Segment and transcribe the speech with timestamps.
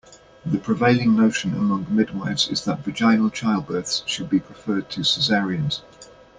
[0.47, 5.83] The prevailing notion among midwifes is that vaginal childbirths should be preferred to cesareans.